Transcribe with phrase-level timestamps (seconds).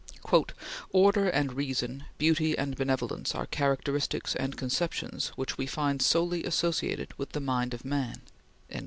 [0.89, 7.13] "Order and reason, beauty and benevolence, are characteristics and conceptions which we find solely associated
[7.19, 8.19] with the mind of man."